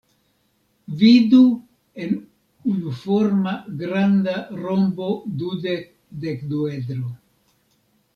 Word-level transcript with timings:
Vidu 0.99 1.41
en 2.05 2.15
unuforma 2.71 3.53
granda 3.81 4.33
rombo-dudek-dekduedro. 4.61 7.11